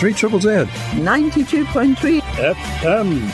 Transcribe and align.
3 0.00 0.14
Triple 0.14 0.40
Z. 0.40 0.48
92.3 0.48 2.20
FM. 2.22 3.30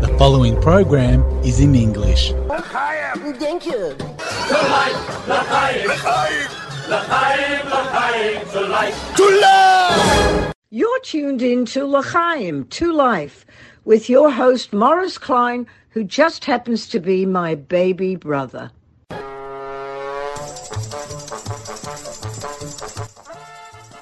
The 0.00 0.14
following 0.18 0.60
program 0.60 1.22
is 1.42 1.60
in 1.60 1.74
English. 1.74 2.34
Thank 3.38 3.64
you. 3.64 3.96
You're 10.68 11.00
tuned 11.00 11.40
in 11.40 11.64
to 11.64 11.86
L'chaim, 11.86 12.66
to 12.66 12.92
life, 12.92 13.46
with 13.86 14.10
your 14.10 14.30
host 14.30 14.74
Morris 14.74 15.16
Klein, 15.16 15.66
who 15.88 16.04
just 16.04 16.44
happens 16.44 16.86
to 16.88 17.00
be 17.00 17.24
my 17.24 17.54
baby 17.54 18.14
brother. 18.14 18.70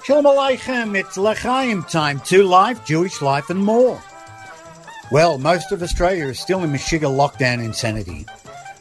Shalom 0.05 0.27
Aleichem, 0.27 1.01
it's 1.01 1.17
L'chaim 1.17 1.83
time, 1.83 2.21
to 2.27 2.43
life, 2.43 2.85
Jewish 2.85 3.23
life 3.23 3.49
and 3.49 3.59
more. 3.65 3.99
Well, 5.11 5.39
most 5.39 5.73
of 5.73 5.83
Australia 5.83 6.27
is 6.27 6.39
still 6.39 6.63
in 6.63 6.71
Meshiga 6.71 7.09
lockdown 7.09 7.65
insanity. 7.65 8.27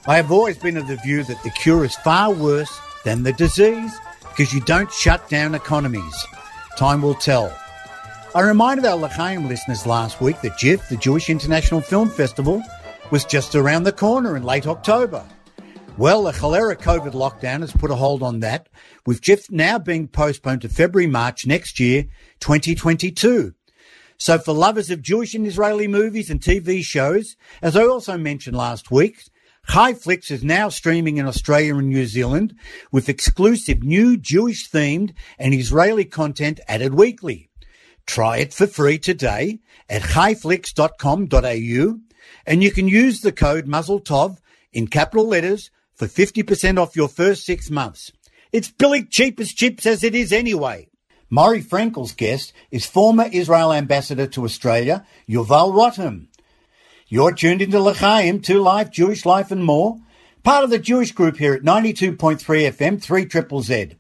I 0.06 0.18
have 0.18 0.34
always 0.34 0.58
been 0.58 0.76
of 0.76 0.90
the 0.90 0.98
view 0.98 1.24
that 1.24 1.42
the 1.44 1.50
cure 1.52 1.86
is 1.86 1.96
far 1.96 2.34
worse 2.34 2.78
than 3.06 3.24
the 3.24 3.32
disease 3.32 3.98
because 4.28 4.54
you 4.54 4.60
don't 4.60 4.92
shut 4.92 5.30
down 5.30 5.56
economies. 5.56 6.26
Time 6.76 7.02
will 7.02 7.16
tell. 7.16 7.58
I 8.36 8.42
reminded 8.42 8.86
our 8.86 8.98
L'chaim 8.98 9.48
listeners 9.48 9.88
last 9.88 10.20
week 10.20 10.42
that 10.42 10.58
JIFF, 10.58 10.90
the 10.90 10.98
Jewish 10.98 11.30
International 11.30 11.80
Film 11.80 12.10
Festival, 12.10 12.62
was 13.12 13.24
just 13.24 13.56
around 13.56 13.84
the 13.84 13.94
corner 13.94 14.36
in 14.36 14.44
late 14.44 14.68
October. 14.68 15.24
Well, 15.96 16.24
the 16.24 16.34
cholera 16.34 16.76
COVID 16.76 17.12
lockdown 17.14 17.60
has 17.62 17.72
put 17.72 17.92
a 17.92 17.96
hold 17.96 18.24
on 18.24 18.40
that, 18.40 18.68
with 19.06 19.22
JIFF 19.22 19.52
now 19.52 19.78
being 19.78 20.08
postponed 20.08 20.64
to 20.64 20.70
February, 20.70 21.06
March 21.06 21.46
next 21.46 21.80
year, 21.80 22.06
2022. 22.40 23.54
So 24.18 24.40
for 24.40 24.54
lovers 24.54 24.90
of 24.90 25.04
Jewish 25.04 25.36
and 25.36 25.46
Israeli 25.46 25.88
movies 25.88 26.32
and 26.32 26.42
TV 26.42 26.84
shows, 26.84 27.36
as 27.62 27.76
I 27.76 27.84
also 27.84 28.18
mentioned 28.18 28.58
last 28.58 28.90
week, 28.90 29.24
ChaiFlicks 29.70 30.32
is 30.32 30.44
now 30.44 30.70
streaming 30.70 31.18
in 31.18 31.28
Australia 31.28 31.76
and 31.76 31.90
New 31.90 32.08
Zealand 32.08 32.56
with 32.92 33.08
exclusive 33.08 33.84
new 33.84 34.18
Jewish 34.18 34.72
themed 34.72 35.14
and 35.38 35.54
Israeli 35.54 36.06
content 36.06 36.60
added 36.68 36.96
weekly. 36.96 37.52
Try 38.08 38.38
it 38.38 38.52
for 38.52 38.66
free 38.66 38.98
today 38.98 39.60
at 39.88 40.02
chaiflicks.com.au 40.02 42.00
and 42.48 42.64
you 42.64 42.72
can 42.72 42.88
use 42.88 43.22
the 43.22 43.32
code 43.32 43.68
MazelTov 43.68 44.40
in 44.74 44.88
capital 44.88 45.28
letters 45.28 45.70
for 45.96 46.08
50% 46.08 46.78
off 46.78 46.96
your 46.96 47.08
first 47.08 47.46
six 47.46 47.70
months. 47.70 48.12
It's 48.52 48.70
billy 48.70 49.04
cheap 49.04 49.40
as 49.40 49.54
chips 49.54 49.86
as 49.86 50.04
it 50.04 50.14
is 50.14 50.32
anyway. 50.32 50.88
Morry 51.30 51.64
Frenkel's 51.64 52.14
guest 52.14 52.54
is 52.70 52.86
former 52.86 53.28
Israel 53.32 53.74
ambassador 53.74 54.28
to 54.28 54.46
Australia, 54.46 55.06
Yuval 55.28 55.74
Rotem. 55.74 56.28
You're 57.08 57.32
tuned 57.32 57.62
into 57.62 57.80
L'chaim, 57.80 58.40
to 58.42 58.60
life, 58.60 58.92
Jewish 58.92 59.26
life 59.26 59.50
and 59.52 59.64
more. 59.64 59.98
Part 60.44 60.64
of 60.64 60.70
the 60.70 60.80
Jewish 60.80 61.12
group 61.12 61.38
here 61.38 61.54
at 61.54 61.64
92.3 61.64 62.38
FM, 62.38 63.02
3 63.02 63.26
Triple 63.26 63.62
Z. 63.62 63.96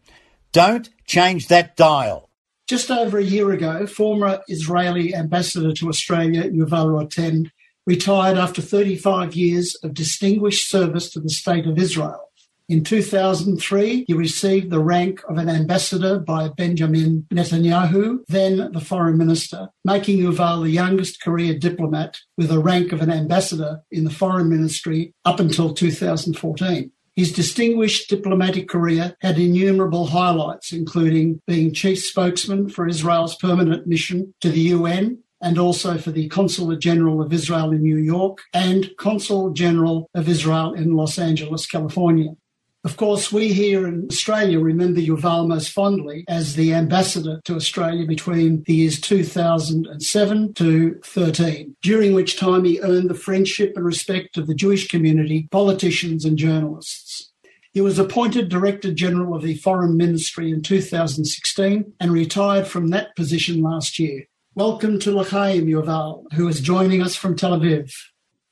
Don't 0.51 0.89
change 1.05 1.47
that 1.47 1.75
dial. 1.75 2.29
Just 2.67 2.91
over 2.91 3.17
a 3.17 3.23
year 3.23 3.51
ago, 3.51 3.87
former 3.87 4.41
Israeli 4.47 5.15
ambassador 5.15 5.73
to 5.73 5.89
Australia, 5.89 6.43
Yuval 6.49 6.87
Rotem, 6.87 7.49
retired 7.85 8.37
after 8.37 8.61
35 8.61 9.35
years 9.35 9.75
of 9.83 9.93
distinguished 9.93 10.69
service 10.69 11.09
to 11.11 11.19
the 11.19 11.29
State 11.29 11.65
of 11.65 11.77
Israel. 11.77 12.29
In 12.69 12.83
2003, 12.83 14.05
he 14.07 14.13
received 14.13 14.69
the 14.69 14.79
rank 14.79 15.21
of 15.29 15.37
an 15.37 15.49
ambassador 15.49 16.17
by 16.17 16.47
Benjamin 16.47 17.27
Netanyahu, 17.31 18.19
then 18.29 18.71
the 18.71 18.79
foreign 18.79 19.17
minister, 19.17 19.67
making 19.83 20.19
Yuval 20.19 20.63
the 20.63 20.69
youngest 20.69 21.21
career 21.21 21.57
diplomat 21.59 22.19
with 22.37 22.47
the 22.47 22.59
rank 22.59 22.93
of 22.93 23.01
an 23.01 23.11
ambassador 23.11 23.81
in 23.91 24.05
the 24.05 24.09
foreign 24.09 24.49
ministry 24.49 25.13
up 25.25 25.41
until 25.41 25.73
2014. 25.73 26.91
His 27.15 27.31
distinguished 27.31 28.09
diplomatic 28.09 28.69
career 28.69 29.15
had 29.21 29.37
innumerable 29.37 30.07
highlights, 30.07 30.71
including 30.71 31.41
being 31.45 31.73
chief 31.73 31.99
spokesman 31.99 32.69
for 32.69 32.87
Israel's 32.87 33.35
permanent 33.35 33.85
mission 33.85 34.33
to 34.41 34.49
the 34.49 34.61
UN 34.61 35.19
and 35.43 35.59
also 35.59 35.97
for 35.97 36.11
the 36.11 36.29
Consulate 36.29 36.79
General 36.79 37.21
of 37.21 37.33
Israel 37.33 37.71
in 37.71 37.83
New 37.83 37.97
York 37.97 38.39
and 38.53 38.89
Consul 38.97 39.51
General 39.51 40.09
of 40.15 40.29
Israel 40.29 40.73
in 40.73 40.95
Los 40.95 41.19
Angeles, 41.19 41.67
California. 41.67 42.33
Of 42.85 42.97
course, 42.97 43.31
we 43.31 43.53
here 43.53 43.87
in 43.87 44.07
Australia 44.11 44.59
remember 44.59 44.99
Yuval 44.99 45.47
most 45.47 45.69
fondly 45.69 46.25
as 46.27 46.55
the 46.55 46.73
ambassador 46.73 47.39
to 47.45 47.55
Australia 47.55 48.05
between 48.05 48.63
the 48.65 48.73
years 48.73 48.99
2007 48.99 50.53
to 50.55 50.99
13, 51.03 51.75
during 51.81 52.13
which 52.13 52.37
time 52.37 52.65
he 52.65 52.81
earned 52.81 53.09
the 53.09 53.13
friendship 53.13 53.73
and 53.77 53.85
respect 53.85 54.37
of 54.37 54.47
the 54.47 54.55
Jewish 54.55 54.89
community, 54.89 55.47
politicians, 55.49 56.25
and 56.25 56.37
journalists. 56.37 57.31
He 57.71 57.81
was 57.81 57.99
appointed 57.99 58.49
Director 58.49 58.93
General 58.93 59.33
of 59.33 59.43
the 59.43 59.55
Foreign 59.55 59.97
Ministry 59.97 60.51
in 60.51 60.61
2016 60.61 61.93
and 61.99 62.11
retired 62.11 62.67
from 62.67 62.89
that 62.89 63.15
position 63.15 63.61
last 63.61 63.97
year. 63.97 64.27
Welcome 64.55 64.99
to 64.99 65.11
L'chaim, 65.11 65.65
Yuval, 65.65 66.31
who 66.33 66.47
is 66.47 66.61
joining 66.61 67.01
us 67.01 67.15
from 67.15 67.35
Tel 67.35 67.59
Aviv. 67.59 67.91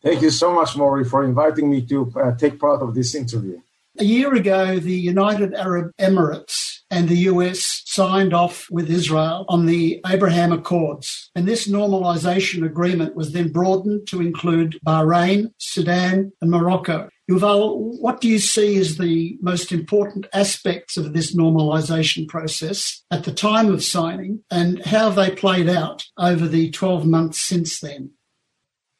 Thank 0.01 0.23
you 0.23 0.31
so 0.31 0.51
much, 0.51 0.75
Morry, 0.75 1.05
for 1.05 1.23
inviting 1.23 1.69
me 1.69 1.85
to 1.85 2.11
uh, 2.15 2.35
take 2.35 2.59
part 2.59 2.81
of 2.81 2.95
this 2.95 3.13
interview. 3.13 3.61
A 3.99 4.03
year 4.03 4.33
ago, 4.33 4.79
the 4.79 4.95
United 4.95 5.53
Arab 5.53 5.91
Emirates 5.99 6.79
and 6.89 7.07
the 7.07 7.17
US 7.29 7.83
signed 7.85 8.33
off 8.33 8.65
with 8.71 8.89
Israel 8.89 9.45
on 9.47 9.67
the 9.67 10.01
Abraham 10.07 10.51
Accords. 10.51 11.29
And 11.35 11.47
this 11.47 11.67
normalization 11.67 12.65
agreement 12.65 13.15
was 13.15 13.33
then 13.33 13.51
broadened 13.51 14.07
to 14.07 14.21
include 14.21 14.79
Bahrain, 14.83 15.53
Sudan, 15.59 16.31
and 16.41 16.49
Morocco. 16.49 17.09
Yuval, 17.31 17.99
what 18.01 18.19
do 18.19 18.27
you 18.27 18.39
see 18.39 18.77
as 18.77 18.97
the 18.97 19.37
most 19.41 19.71
important 19.71 20.27
aspects 20.33 20.97
of 20.97 21.13
this 21.13 21.33
normalization 21.33 22.27
process 22.27 23.03
at 23.09 23.23
the 23.23 23.31
time 23.31 23.71
of 23.71 23.83
signing, 23.83 24.43
and 24.51 24.85
how 24.85 25.09
have 25.09 25.15
they 25.15 25.31
played 25.33 25.69
out 25.69 26.03
over 26.17 26.45
the 26.45 26.69
12 26.71 27.05
months 27.05 27.39
since 27.39 27.79
then? 27.79 28.11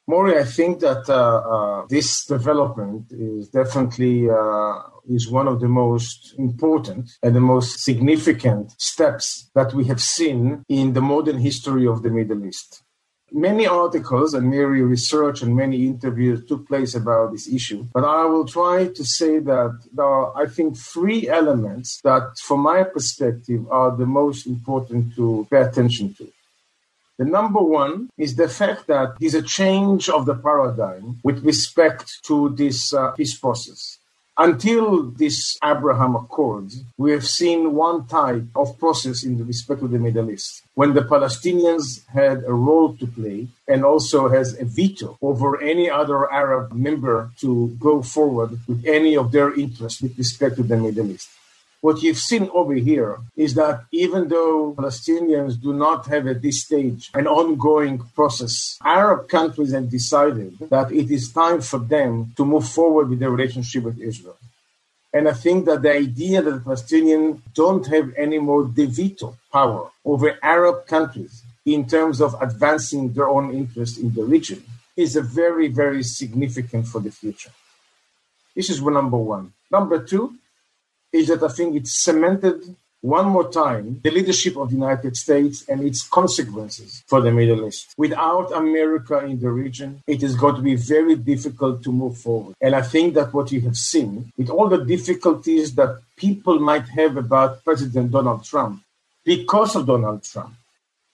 Morry, 0.08 0.38
I 0.38 0.44
think 0.44 0.80
that 0.80 1.08
uh, 1.08 1.12
uh, 1.12 1.86
this 1.88 2.24
development 2.24 3.12
is 3.12 3.48
definitely 3.48 4.30
uh, 4.30 4.78
is 5.08 5.30
one 5.30 5.46
of 5.46 5.60
the 5.60 5.68
most 5.68 6.34
important 6.38 7.10
and 7.22 7.36
the 7.36 7.40
most 7.40 7.84
significant 7.84 8.72
steps 8.80 9.50
that 9.54 9.74
we 9.74 9.84
have 9.84 10.00
seen 10.00 10.64
in 10.68 10.94
the 10.94 11.02
modern 11.02 11.38
history 11.38 11.86
of 11.86 12.02
the 12.02 12.10
Middle 12.10 12.44
East. 12.46 12.82
Many 13.34 13.66
articles 13.66 14.34
and 14.34 14.50
many 14.50 14.82
research 14.82 15.40
and 15.40 15.56
many 15.56 15.86
interviews 15.86 16.44
took 16.46 16.68
place 16.68 16.94
about 16.94 17.32
this 17.32 17.48
issue, 17.48 17.86
but 17.94 18.04
I 18.04 18.26
will 18.26 18.46
try 18.46 18.88
to 18.88 19.04
say 19.04 19.38
that 19.38 19.78
there 19.92 20.04
are, 20.04 20.36
I 20.36 20.46
think, 20.46 20.76
three 20.76 21.28
elements 21.28 22.00
that, 22.02 22.36
from 22.46 22.60
my 22.60 22.82
perspective, 22.84 23.66
are 23.70 23.96
the 23.96 24.04
most 24.04 24.46
important 24.46 25.16
to 25.16 25.46
pay 25.50 25.62
attention 25.62 26.12
to. 26.18 26.28
The 27.18 27.24
number 27.24 27.60
one 27.60 28.10
is 28.18 28.36
the 28.36 28.48
fact 28.48 28.86
that 28.88 29.16
there's 29.18 29.34
a 29.34 29.42
change 29.42 30.10
of 30.10 30.26
the 30.26 30.34
paradigm 30.34 31.20
with 31.22 31.44
respect 31.44 32.22
to 32.24 32.50
this 32.50 32.92
uh, 32.92 33.12
peace 33.12 33.38
process. 33.38 33.98
Until 34.38 35.10
this 35.10 35.58
Abraham 35.62 36.16
Accords, 36.16 36.82
we 36.96 37.12
have 37.12 37.26
seen 37.26 37.74
one 37.74 38.06
type 38.06 38.44
of 38.56 38.78
process 38.78 39.24
in 39.24 39.46
respect 39.46 39.80
to 39.80 39.88
the 39.88 39.98
Middle 39.98 40.30
East, 40.30 40.62
when 40.74 40.94
the 40.94 41.02
Palestinians 41.02 42.06
had 42.08 42.42
a 42.44 42.52
role 42.54 42.96
to 42.96 43.06
play 43.06 43.48
and 43.68 43.84
also 43.84 44.28
has 44.28 44.58
a 44.58 44.64
veto 44.64 45.18
over 45.20 45.60
any 45.60 45.90
other 45.90 46.32
Arab 46.32 46.72
member 46.72 47.30
to 47.40 47.76
go 47.78 48.00
forward 48.00 48.58
with 48.66 48.82
any 48.86 49.18
of 49.18 49.32
their 49.32 49.52
interests 49.52 50.00
with 50.00 50.16
respect 50.16 50.56
to 50.56 50.62
the 50.62 50.78
Middle 50.78 51.10
East. 51.10 51.28
What 51.82 52.00
you've 52.00 52.18
seen 52.30 52.48
over 52.54 52.74
here 52.74 53.18
is 53.36 53.54
that 53.54 53.86
even 53.90 54.28
though 54.28 54.72
Palestinians 54.78 55.60
do 55.60 55.72
not 55.72 56.06
have 56.06 56.28
at 56.28 56.40
this 56.40 56.62
stage 56.62 57.10
an 57.12 57.26
ongoing 57.26 57.98
process, 58.14 58.78
Arab 58.84 59.28
countries 59.28 59.72
have 59.72 59.90
decided 59.90 60.56
that 60.70 60.92
it 60.92 61.10
is 61.10 61.32
time 61.32 61.60
for 61.60 61.80
them 61.80 62.34
to 62.36 62.44
move 62.44 62.68
forward 62.68 63.08
with 63.08 63.18
their 63.18 63.32
relationship 63.32 63.82
with 63.82 63.98
Israel. 63.98 64.36
And 65.12 65.28
I 65.28 65.32
think 65.32 65.64
that 65.66 65.82
the 65.82 65.92
idea 65.92 66.40
that 66.40 66.52
the 66.52 66.70
Palestinians 66.70 67.40
don't 67.52 67.84
have 67.88 68.14
any 68.16 68.38
more 68.38 68.62
the 68.62 68.86
veto 68.86 69.36
power 69.52 69.90
over 70.04 70.38
Arab 70.40 70.86
countries 70.86 71.42
in 71.66 71.88
terms 71.88 72.20
of 72.20 72.40
advancing 72.40 73.12
their 73.12 73.28
own 73.28 73.52
interest 73.52 73.98
in 73.98 74.14
the 74.14 74.22
region 74.22 74.62
is 74.96 75.16
a 75.16 75.22
very, 75.22 75.66
very 75.66 76.04
significant 76.04 76.86
for 76.86 77.00
the 77.00 77.10
future. 77.10 77.50
This 78.54 78.70
is 78.70 78.80
number 78.80 79.16
one. 79.16 79.52
Number 79.68 79.98
two, 79.98 80.34
is 81.12 81.28
that 81.28 81.42
I 81.42 81.48
think 81.48 81.76
it 81.76 81.86
cemented 81.86 82.76
one 83.02 83.26
more 83.26 83.50
time 83.50 84.00
the 84.02 84.10
leadership 84.10 84.56
of 84.56 84.68
the 84.70 84.76
United 84.76 85.16
States 85.16 85.68
and 85.68 85.82
its 85.82 86.08
consequences 86.08 87.02
for 87.06 87.20
the 87.20 87.32
Middle 87.32 87.66
East. 87.66 87.94
Without 87.96 88.52
America 88.52 89.18
in 89.24 89.40
the 89.40 89.50
region, 89.50 90.02
it 90.06 90.22
is 90.22 90.36
going 90.36 90.54
to 90.54 90.62
be 90.62 90.76
very 90.76 91.16
difficult 91.16 91.82
to 91.82 91.92
move 91.92 92.16
forward. 92.16 92.54
And 92.60 92.74
I 92.74 92.82
think 92.82 93.14
that 93.14 93.34
what 93.34 93.50
you 93.50 93.60
have 93.62 93.76
seen, 93.76 94.32
with 94.38 94.48
all 94.48 94.68
the 94.68 94.84
difficulties 94.84 95.74
that 95.74 96.00
people 96.16 96.60
might 96.60 96.88
have 96.88 97.16
about 97.16 97.64
President 97.64 98.12
Donald 98.12 98.44
Trump, 98.44 98.82
because 99.24 99.76
of 99.76 99.86
Donald 99.86 100.22
Trump. 100.22 100.54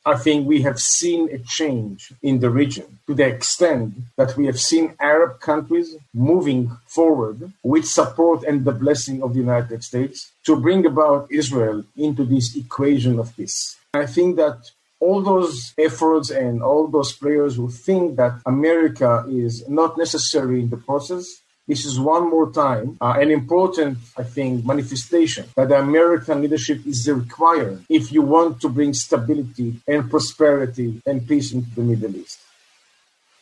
I 0.08 0.16
think 0.16 0.48
we 0.48 0.62
have 0.62 0.80
seen 0.80 1.28
a 1.30 1.38
change 1.58 2.14
in 2.22 2.40
the 2.40 2.48
region 2.48 2.98
to 3.06 3.12
the 3.12 3.26
extent 3.26 3.92
that 4.16 4.38
we 4.38 4.46
have 4.46 4.58
seen 4.58 4.94
Arab 4.98 5.38
countries 5.38 5.96
moving 6.14 6.62
forward 6.86 7.52
with 7.62 7.84
support 7.84 8.42
and 8.42 8.64
the 8.64 8.72
blessing 8.72 9.22
of 9.22 9.34
the 9.34 9.40
United 9.40 9.84
States 9.84 10.32
to 10.46 10.58
bring 10.58 10.86
about 10.86 11.30
Israel 11.30 11.84
into 11.94 12.24
this 12.24 12.56
equation 12.56 13.18
of 13.18 13.36
peace. 13.36 13.76
I 13.92 14.06
think 14.06 14.36
that 14.36 14.70
all 14.98 15.20
those 15.20 15.74
efforts 15.76 16.30
and 16.30 16.62
all 16.62 16.88
those 16.88 17.12
players 17.12 17.56
who 17.56 17.68
think 17.68 18.16
that 18.16 18.40
America 18.46 19.26
is 19.28 19.68
not 19.68 19.98
necessary 19.98 20.60
in 20.62 20.70
the 20.70 20.78
process 20.78 21.42
this 21.68 21.84
is 21.84 22.00
one 22.00 22.30
more 22.30 22.50
time 22.50 22.96
uh, 23.00 23.14
an 23.22 23.30
important, 23.30 23.98
I 24.16 24.24
think, 24.24 24.64
manifestation 24.64 25.44
that 25.54 25.70
American 25.70 26.40
leadership 26.40 26.78
is 26.86 27.08
required 27.08 27.84
if 27.90 28.10
you 28.10 28.22
want 28.22 28.60
to 28.62 28.68
bring 28.70 28.94
stability 28.94 29.76
and 29.86 30.10
prosperity 30.10 31.02
and 31.06 31.28
peace 31.28 31.52
into 31.52 31.70
the 31.76 31.82
Middle 31.82 32.16
East. 32.16 32.40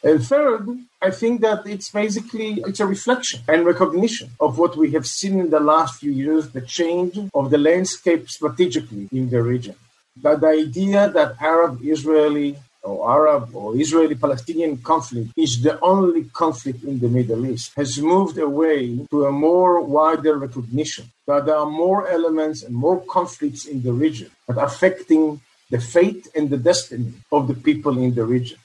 And 0.02 0.22
third, 0.22 0.68
I 1.00 1.10
think 1.10 1.40
that 1.40 1.66
it's 1.66 1.90
basically 1.90 2.62
it's 2.66 2.80
a 2.80 2.86
reflection 2.86 3.40
and 3.48 3.64
recognition 3.64 4.30
of 4.40 4.58
what 4.58 4.76
we 4.76 4.90
have 4.92 5.06
seen 5.06 5.40
in 5.40 5.50
the 5.50 5.60
last 5.60 6.00
few 6.00 6.12
years, 6.12 6.50
the 6.50 6.60
change 6.60 7.18
of 7.32 7.50
the 7.50 7.58
landscape 7.58 8.28
strategically 8.28 9.08
in 9.12 9.30
the 9.30 9.42
region. 9.42 9.76
That 10.22 10.40
the 10.40 10.48
idea 10.48 11.10
that 11.10 11.36
Arab 11.40 11.80
Israeli 11.82 12.56
or 12.86 13.10
Arab 13.18 13.54
or 13.54 13.76
Israeli 13.76 14.14
Palestinian 14.14 14.78
conflict 14.78 15.30
is 15.36 15.62
the 15.62 15.74
only 15.80 16.24
conflict 16.42 16.84
in 16.84 16.98
the 17.00 17.08
Middle 17.08 17.44
East 17.52 17.72
has 17.76 17.98
moved 17.98 18.38
away 18.38 18.80
to 19.10 19.26
a 19.26 19.32
more 19.32 19.80
wider 19.80 20.34
recognition 20.46 21.04
that 21.26 21.46
there 21.46 21.56
are 21.56 21.70
more 21.84 22.08
elements 22.08 22.62
and 22.62 22.74
more 22.74 23.00
conflicts 23.16 23.64
in 23.66 23.82
the 23.82 23.92
region 23.92 24.30
that 24.46 24.58
are 24.58 24.66
affecting 24.66 25.40
the 25.70 25.80
fate 25.80 26.28
and 26.36 26.48
the 26.48 26.56
destiny 26.70 27.12
of 27.32 27.48
the 27.48 27.54
people 27.68 27.98
in 27.98 28.14
the 28.14 28.24
region. 28.24 28.58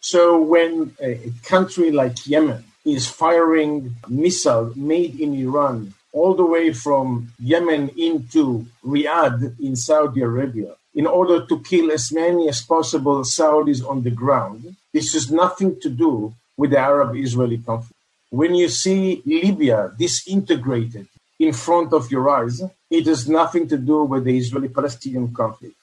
So 0.00 0.40
when 0.42 0.96
a 1.00 1.32
country 1.44 1.90
like 1.92 2.26
Yemen 2.26 2.64
is 2.84 3.06
firing 3.06 3.94
missiles 4.08 4.74
made 4.74 5.20
in 5.20 5.34
Iran 5.34 5.94
all 6.12 6.34
the 6.34 6.44
way 6.44 6.72
from 6.72 7.32
Yemen 7.38 7.90
into 7.96 8.66
Riyadh 8.84 9.60
in 9.60 9.76
Saudi 9.76 10.22
Arabia, 10.22 10.74
in 10.94 11.06
order 11.06 11.46
to 11.46 11.60
kill 11.60 11.92
as 11.92 12.12
many 12.12 12.48
as 12.48 12.62
possible 12.62 13.20
Saudis 13.22 13.86
on 13.86 14.02
the 14.02 14.10
ground. 14.10 14.76
This 14.92 15.12
has 15.12 15.30
nothing 15.30 15.80
to 15.80 15.88
do 15.88 16.34
with 16.56 16.70
the 16.70 16.78
Arab 16.78 17.16
Israeli 17.16 17.58
conflict. 17.58 17.94
When 18.30 18.54
you 18.54 18.68
see 18.68 19.22
Libya 19.24 19.92
disintegrated 19.98 21.06
in 21.38 21.52
front 21.52 21.92
of 21.92 22.10
your 22.10 22.28
eyes, 22.28 22.62
it 22.90 23.06
has 23.06 23.28
nothing 23.28 23.68
to 23.68 23.78
do 23.78 24.04
with 24.04 24.24
the 24.24 24.36
Israeli 24.36 24.68
Palestinian 24.68 25.32
conflict. 25.32 25.74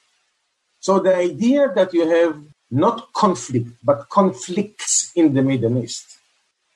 So 0.80 1.00
the 1.00 1.16
idea 1.16 1.72
that 1.74 1.94
you 1.94 2.08
have 2.08 2.40
not 2.70 3.12
conflict, 3.14 3.70
but 3.84 4.10
conflicts 4.10 5.12
in 5.16 5.34
the 5.34 5.42
Middle 5.42 5.84
East, 5.84 6.06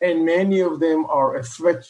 and 0.02 0.26
many 0.26 0.62
of 0.62 0.80
them 0.80 1.06
are 1.06 1.36
a 1.36 1.44
threat 1.44 1.84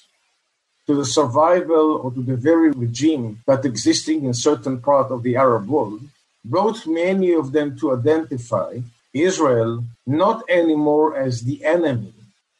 to 0.87 0.95
the 0.95 1.05
survival 1.05 2.01
or 2.03 2.11
to 2.11 2.21
the 2.21 2.35
very 2.35 2.71
regime 2.71 3.41
that 3.45 3.63
existing 3.63 4.25
in 4.25 4.33
certain 4.33 4.81
part 4.81 5.11
of 5.11 5.23
the 5.23 5.35
Arab 5.35 5.67
world, 5.67 6.01
brought 6.43 6.87
many 6.87 7.33
of 7.33 7.51
them 7.51 7.77
to 7.79 7.95
identify 7.95 8.79
Israel 9.13 9.83
not 10.07 10.43
anymore 10.49 11.17
as 11.17 11.41
the 11.41 11.63
enemy, 11.65 12.13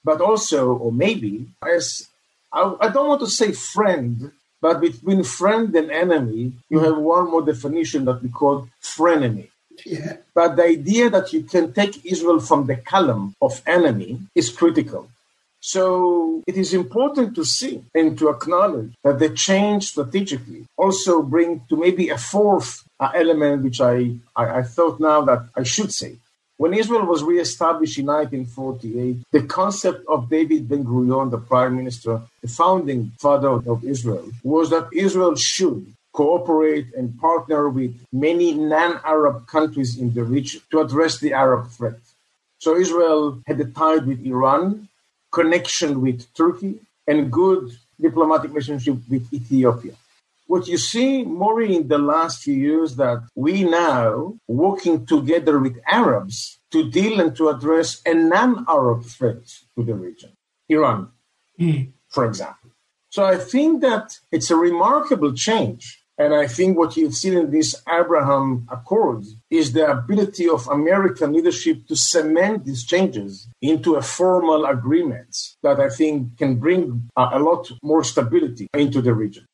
but 0.04 0.22
also, 0.22 0.74
or 0.74 0.92
maybe, 0.92 1.48
as 1.66 2.08
I, 2.52 2.76
I 2.82 2.90
don't 2.90 3.08
want 3.08 3.22
to 3.22 3.28
say 3.28 3.52
friend, 3.52 4.32
but 4.62 4.82
between 4.82 5.24
friend 5.24 5.76
and 5.76 5.90
enemy, 5.90 6.54
you 6.70 6.80
hmm. 6.80 6.86
have 6.86 6.98
one 6.98 7.32
more 7.32 7.42
definition 7.42 8.06
that 8.06 8.22
we 8.22 8.30
call 8.30 8.68
frenemy. 8.82 9.48
Yeah. 9.86 10.18
But 10.34 10.58
the 10.58 10.66
idea 10.66 11.10
that 11.10 11.34
you 11.34 11.44
can 11.44 11.74
take 11.74 12.06
Israel 12.06 12.40
from 12.40 12.68
the 12.68 12.76
column 12.76 13.36
of 13.42 13.62
enemy 13.66 14.20
is 14.36 14.50
critical. 14.50 15.10
So 15.62 16.42
it 16.48 16.58
is 16.58 16.74
important 16.74 17.36
to 17.36 17.46
see 17.46 17.84
and 17.94 18.18
to 18.18 18.30
acknowledge 18.30 18.94
that 19.04 19.20
the 19.20 19.30
change 19.30 19.90
strategically 19.90 20.66
also 20.76 21.22
bring 21.22 21.62
to 21.70 21.78
maybe 21.78 22.10
a 22.10 22.18
fourth 22.18 22.84
uh, 23.00 23.12
element, 23.14 23.64
which 23.64 23.80
I, 23.80 24.16
I, 24.36 24.60
I 24.60 24.64
thought 24.64 25.00
now 25.00 25.22
that 25.22 25.48
I 25.56 25.64
should 25.64 25.94
say. 25.94 26.18
When 26.58 26.74
Israel 26.74 27.06
was 27.06 27.24
reestablished 27.24 27.98
in 27.98 28.08
1948, 28.08 29.18
the 29.32 29.44
concept 29.44 30.04
of 30.08 30.30
David 30.30 30.68
Ben 30.68 30.84
Gurion, 30.84 31.32
the 31.32 31.40
prime 31.40 31.76
minister, 31.76 32.22
the 32.42 32.48
founding 32.48 33.12
father 33.20 33.62
of 33.72 33.84
Israel, 33.84 34.30
was 34.44 34.70
that 34.72 34.90
Israel 34.94 35.36
should 35.36 35.94
cooperate 36.14 36.88
and 36.96 37.20
partner 37.20 37.70
with 37.70 37.96
many 38.12 38.54
non-Arab 38.54 39.48
countries 39.48 39.98
in 39.98 40.14
the 40.14 40.24
region 40.24 40.62
to 40.72 40.82
address 40.82 41.20
the 41.20 41.34
Arab 41.34 41.70
threat. 41.70 42.00
So 42.60 42.78
Israel 42.78 43.42
had 43.48 43.60
a 43.60 43.66
tie 43.66 43.98
with 43.98 44.24
Iran, 44.24 44.88
connection 45.32 46.02
with 46.02 46.32
Turkey 46.34 46.80
and 47.08 47.32
good 47.32 47.72
diplomatic 48.00 48.50
relationship 48.52 48.98
with 49.10 49.32
Ethiopia. 49.34 49.94
What 50.48 50.68
you 50.68 50.78
see 50.78 51.24
more 51.24 51.62
in 51.62 51.88
the 51.88 51.98
last 51.98 52.44
few 52.44 52.56
years 52.56 52.96
that 52.98 53.24
we 53.36 53.64
now 53.64 54.36
working 54.48 55.06
together 55.06 55.60
with 55.60 55.80
Arabs 55.90 56.60
to 56.72 56.90
deal 56.90 57.20
and 57.22 57.36
to 57.38 57.50
address 57.50 58.02
a 58.06 58.14
non-Arab 58.14 59.06
threat 59.06 59.44
to 59.76 59.84
the 59.84 59.94
region, 59.94 60.32
Iran, 60.68 61.10
mm. 61.60 61.92
for 62.10 62.26
example. 62.26 62.72
So 63.10 63.24
I 63.24 63.38
think 63.38 63.82
that 63.82 64.20
it's 64.32 64.52
a 64.52 64.56
remarkable 64.56 65.34
change 65.34 66.01
and 66.22 66.36
I 66.36 66.46
think 66.46 66.78
what 66.78 66.96
you've 66.96 67.16
seen 67.16 67.36
in 67.36 67.50
this 67.50 67.76
Abraham 67.90 68.68
Accords 68.72 69.36
is 69.50 69.74
the 69.74 69.90
ability 69.90 70.48
of 70.48 70.68
American 70.68 71.34
leadership 71.34 71.88
to 71.88 71.96
cement 71.96 72.66
these 72.66 72.86
changes 72.86 73.48
into 73.60 73.96
a 73.96 74.04
formal 74.04 74.66
agreement 74.66 75.36
that 75.64 75.80
I 75.80 75.90
think 75.90 76.38
can 76.38 76.58
bring 76.58 77.10
a 77.18 77.40
lot 77.40 77.72
more 77.82 78.04
stability 78.04 78.68
into 78.76 79.02
the 79.02 79.16
region. 79.16 79.48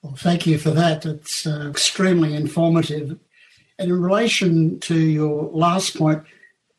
Well, 0.00 0.14
thank 0.16 0.46
you 0.46 0.56
for 0.56 0.70
that. 0.70 1.04
It's 1.04 1.46
uh, 1.46 1.68
extremely 1.68 2.34
informative. 2.34 3.18
And 3.78 3.90
in 3.90 4.00
relation 4.00 4.80
to 4.80 4.98
your 4.98 5.50
last 5.52 5.94
point, 5.96 6.22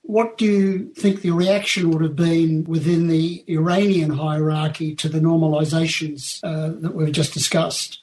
what 0.01 0.39
do 0.39 0.45
you 0.45 0.93
think 0.95 1.21
the 1.21 1.31
reaction 1.31 1.91
would 1.91 2.01
have 2.01 2.15
been 2.15 2.63
within 2.63 3.07
the 3.07 3.43
Iranian 3.47 4.09
hierarchy 4.09 4.95
to 4.95 5.07
the 5.07 5.19
normalizations 5.19 6.39
uh, 6.43 6.73
that 6.81 6.95
we've 6.95 7.11
just 7.11 7.33
discussed? 7.33 8.02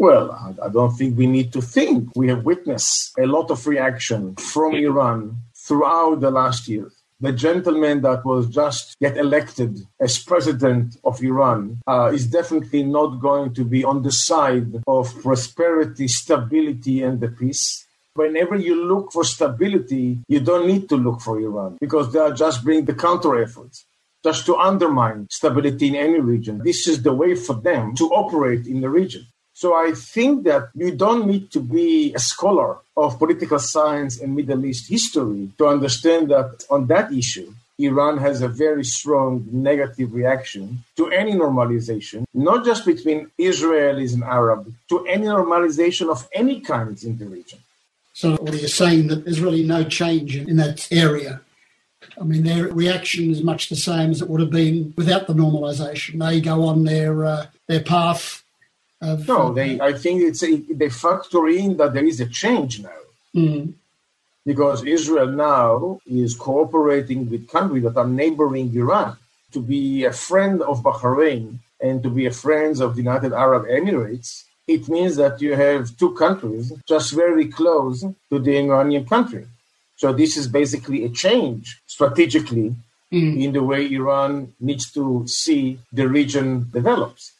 Well, 0.00 0.30
I 0.62 0.70
don't 0.70 0.96
think 0.96 1.18
we 1.18 1.26
need 1.26 1.52
to 1.52 1.60
think. 1.60 2.08
We 2.16 2.28
have 2.28 2.46
witnessed 2.46 3.12
a 3.18 3.26
lot 3.26 3.50
of 3.50 3.66
reaction 3.66 4.34
from 4.36 4.74
Iran 4.74 5.42
throughout 5.54 6.20
the 6.20 6.30
last 6.30 6.68
year. 6.68 6.90
The 7.20 7.32
gentleman 7.32 8.00
that 8.00 8.24
was 8.24 8.46
just 8.46 8.96
yet 8.98 9.18
elected 9.18 9.78
as 10.00 10.18
president 10.18 10.96
of 11.04 11.22
Iran 11.22 11.82
uh, 11.86 12.12
is 12.14 12.26
definitely 12.26 12.82
not 12.82 13.20
going 13.20 13.52
to 13.52 13.62
be 13.62 13.84
on 13.84 14.02
the 14.02 14.10
side 14.10 14.72
of 14.86 15.14
prosperity, 15.20 16.08
stability, 16.08 17.02
and 17.02 17.20
the 17.20 17.28
peace. 17.28 17.84
Whenever 18.14 18.56
you 18.56 18.82
look 18.82 19.12
for 19.12 19.22
stability, 19.22 20.20
you 20.28 20.40
don't 20.40 20.66
need 20.66 20.88
to 20.88 20.96
look 20.96 21.20
for 21.20 21.38
Iran 21.38 21.76
because 21.78 22.10
they 22.10 22.20
are 22.20 22.32
just 22.32 22.64
bringing 22.64 22.86
the 22.86 22.94
counter 22.94 23.38
efforts 23.42 23.84
just 24.24 24.46
to 24.46 24.56
undermine 24.56 25.26
stability 25.30 25.88
in 25.88 25.94
any 25.94 26.20
region. 26.20 26.62
This 26.64 26.88
is 26.88 27.02
the 27.02 27.12
way 27.12 27.34
for 27.34 27.52
them 27.52 27.94
to 27.96 28.04
operate 28.08 28.66
in 28.66 28.80
the 28.80 28.88
region. 28.88 29.26
So 29.60 29.74
I 29.74 29.92
think 29.92 30.44
that 30.44 30.70
you 30.74 30.90
don't 30.90 31.26
need 31.26 31.50
to 31.50 31.60
be 31.60 32.14
a 32.14 32.18
scholar 32.18 32.78
of 32.96 33.18
political 33.18 33.58
science 33.58 34.18
and 34.18 34.34
Middle 34.34 34.64
East 34.64 34.88
history 34.88 35.50
to 35.58 35.66
understand 35.66 36.30
that 36.30 36.64
on 36.70 36.86
that 36.86 37.12
issue, 37.12 37.52
Iran 37.78 38.16
has 38.16 38.40
a 38.40 38.48
very 38.48 38.84
strong 38.84 39.46
negative 39.52 40.14
reaction 40.14 40.82
to 40.96 41.10
any 41.10 41.32
normalization, 41.32 42.24
not 42.32 42.64
just 42.64 42.86
between 42.86 43.30
Israelis 43.38 44.14
and 44.14 44.24
Arab, 44.24 44.72
to 44.88 45.06
any 45.06 45.26
normalization 45.26 46.10
of 46.10 46.26
any 46.32 46.60
kind 46.62 46.96
in 47.04 47.18
the 47.18 47.26
region. 47.26 47.58
So, 48.14 48.36
what 48.36 48.54
are 48.54 48.64
you 48.66 48.68
saying 48.82 49.08
that 49.08 49.26
there's 49.26 49.42
really 49.42 49.66
no 49.76 49.84
change 49.84 50.38
in 50.38 50.56
that 50.56 50.88
area? 50.90 51.42
I 52.18 52.24
mean, 52.24 52.44
their 52.44 52.68
reaction 52.68 53.30
is 53.30 53.42
much 53.42 53.68
the 53.68 53.76
same 53.76 54.10
as 54.10 54.22
it 54.22 54.28
would 54.30 54.40
have 54.40 54.50
been 54.62 54.94
without 54.96 55.26
the 55.26 55.34
normalization. 55.34 56.18
They 56.18 56.40
go 56.40 56.64
on 56.64 56.84
their 56.84 57.26
uh, 57.26 57.46
their 57.66 57.82
path 57.82 58.39
of, 59.00 59.26
no, 59.26 59.52
they. 59.52 59.80
I 59.80 59.92
think 59.94 60.22
it's 60.22 60.42
a, 60.42 60.56
they 60.56 60.90
factor 60.90 61.48
in 61.48 61.76
that 61.78 61.94
there 61.94 62.04
is 62.04 62.20
a 62.20 62.26
change 62.26 62.80
now, 62.80 63.02
mm-hmm. 63.34 63.70
because 64.44 64.84
Israel 64.84 65.28
now 65.28 66.00
is 66.06 66.34
cooperating 66.34 67.30
with 67.30 67.48
countries 67.48 67.84
that 67.84 67.96
are 67.96 68.06
neighboring 68.06 68.74
Iran 68.74 69.16
to 69.52 69.60
be 69.60 70.04
a 70.04 70.12
friend 70.12 70.62
of 70.62 70.82
Bahrain 70.82 71.58
and 71.80 72.02
to 72.02 72.10
be 72.10 72.26
a 72.26 72.30
friend 72.30 72.78
of 72.80 72.94
the 72.94 73.02
United 73.02 73.32
Arab 73.32 73.64
Emirates. 73.66 74.44
It 74.68 74.88
means 74.88 75.16
that 75.16 75.40
you 75.40 75.54
have 75.54 75.96
two 75.96 76.14
countries 76.14 76.72
just 76.86 77.12
very 77.12 77.46
close 77.48 78.02
to 78.30 78.38
the 78.38 78.56
Iranian 78.58 79.04
country. 79.06 79.46
So 79.96 80.12
this 80.12 80.36
is 80.36 80.46
basically 80.46 81.04
a 81.04 81.08
change 81.08 81.80
strategically 81.86 82.74
mm. 83.12 83.42
in 83.42 83.52
the 83.52 83.62
way 83.62 83.90
Iran 83.92 84.52
needs 84.60 84.90
to 84.92 85.26
see 85.26 85.78
the 85.92 86.08
region 86.08 86.68
develops. 86.70 87.32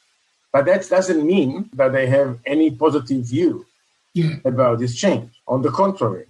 But 0.52 0.64
that 0.66 0.88
doesn't 0.88 1.24
mean 1.24 1.70
that 1.74 1.92
they 1.92 2.06
have 2.08 2.38
any 2.44 2.70
positive 2.70 3.22
view 3.24 3.66
Yeah. 4.14 4.36
about 4.44 4.78
this 4.80 4.94
change. 4.96 5.30
On 5.46 5.62
the 5.62 5.70
contrary, 5.70 6.26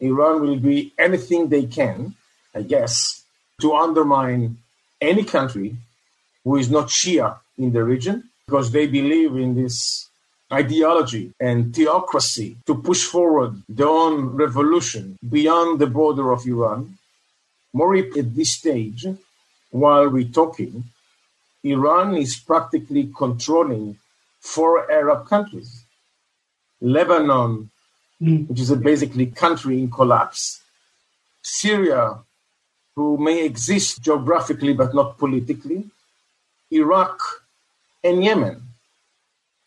Iran 0.00 0.42
will 0.42 0.56
do 0.56 0.90
anything 0.98 1.48
they 1.48 1.64
can, 1.78 2.14
I 2.54 2.62
guess, 2.62 3.22
to 3.62 3.74
undermine 3.74 4.58
any 5.00 5.24
country 5.24 5.76
who 6.44 6.56
is 6.56 6.68
not 6.70 6.88
Shia 6.88 7.38
in 7.56 7.72
the 7.72 7.82
region 7.82 8.16
because 8.46 8.70
they 8.70 8.86
believe 8.86 9.32
in 9.36 9.54
this 9.54 10.08
ideology 10.52 11.32
and 11.40 11.74
theocracy 11.74 12.56
to 12.66 12.74
push 12.74 13.02
forward 13.04 13.54
their 13.68 13.88
own 13.88 14.36
revolution 14.44 15.16
beyond 15.36 15.80
the 15.80 15.86
border 15.86 16.30
of 16.32 16.46
Iran. 16.46 16.98
More 17.72 17.96
at 17.96 18.12
this 18.36 18.52
stage, 18.52 19.06
while 19.70 20.08
we're 20.10 20.28
talking, 20.40 20.84
Iran 21.64 22.16
is 22.16 22.36
practically 22.36 23.10
controlling 23.16 23.98
four 24.40 24.90
Arab 24.90 25.26
countries. 25.26 25.84
Lebanon, 26.80 27.70
Mm. 28.22 28.48
which 28.48 28.60
is 28.60 28.70
a 28.70 28.76
basically 28.76 29.26
country 29.26 29.78
in 29.80 29.90
collapse. 29.90 30.60
Syria, 31.42 32.20
who 32.94 33.18
may 33.18 33.44
exist 33.44 34.02
geographically 34.02 34.72
but 34.72 34.94
not 34.94 35.18
politically. 35.18 35.90
Iraq 36.70 37.18
and 38.04 38.22
Yemen. 38.22 38.62